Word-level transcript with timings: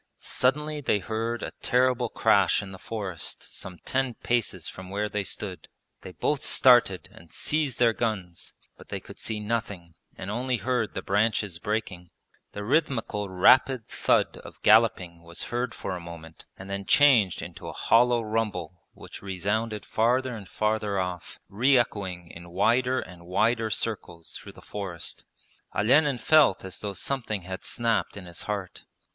Suddenly 0.17 0.81
they 0.81 0.97
heard 0.97 1.43
a 1.43 1.51
terrible 1.61 2.09
crash 2.09 2.63
in 2.63 2.71
the 2.71 2.79
forest 2.79 3.55
some 3.55 3.77
ten 3.85 4.15
paces 4.15 4.67
from 4.67 4.89
where 4.89 5.07
they 5.07 5.23
stood. 5.23 5.67
They 6.01 6.13
both 6.13 6.43
started 6.43 7.07
and 7.11 7.31
seized 7.31 7.77
their 7.77 7.93
guns, 7.93 8.51
but 8.79 8.89
they 8.89 8.99
could 8.99 9.19
see 9.19 9.39
nothing 9.39 9.93
and 10.17 10.31
only 10.31 10.57
heard 10.57 10.95
the 10.95 11.03
branches 11.03 11.59
breaking. 11.59 12.09
The 12.53 12.63
rhythmical 12.63 13.29
rapid 13.29 13.87
thud 13.87 14.37
of 14.37 14.59
galloping 14.63 15.21
was 15.21 15.43
heard 15.53 15.75
for 15.75 15.95
a 15.95 15.99
moment 15.99 16.45
and 16.57 16.67
then 16.67 16.85
changed 16.87 17.43
into 17.43 17.67
a 17.67 17.71
hollow 17.71 18.23
rumble 18.23 18.81
which 18.93 19.21
resounded 19.21 19.85
farther 19.85 20.35
and 20.35 20.49
farther 20.49 20.97
off, 20.99 21.37
re 21.47 21.77
echoing 21.77 22.31
in 22.31 22.49
wider 22.49 22.99
and 22.99 23.27
wider 23.27 23.69
circles 23.69 24.31
through 24.35 24.53
the 24.53 24.63
forest. 24.63 25.25
Olenin 25.75 26.17
felt 26.17 26.65
as 26.65 26.79
though 26.79 26.93
something 26.93 27.43
had 27.43 27.63
snapped 27.63 28.17
in 28.17 28.25
his 28.25 28.41
heart. 28.49 28.83